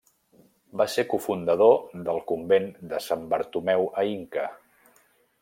Va 0.81 0.87
ser 0.93 1.03
cofundador 1.11 1.77
del 2.07 2.23
convent 2.33 2.67
de 2.95 3.03
Sant 3.09 3.29
Bartomeu 3.35 3.87
a 4.05 4.09
Inca. 4.17 4.49